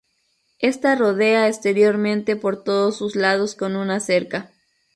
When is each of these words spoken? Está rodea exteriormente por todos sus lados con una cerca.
Está 0.57 0.95
rodea 0.95 1.47
exteriormente 1.47 2.35
por 2.35 2.63
todos 2.63 2.97
sus 2.97 3.15
lados 3.15 3.53
con 3.53 3.75
una 3.75 3.99
cerca. 3.99 4.49